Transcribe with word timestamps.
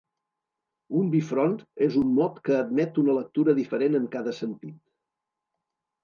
Un 0.99 1.09
bifront 1.15 1.51
és 1.87 1.97
un 1.99 2.15
mot 2.19 2.39
que 2.49 2.55
admet 2.59 2.97
una 3.01 3.15
lectura 3.17 3.55
diferent 3.59 3.99
en 3.99 4.07
cada 4.17 4.33
sentit. 4.39 4.79